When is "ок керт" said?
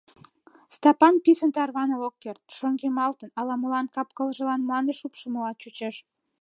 2.07-2.43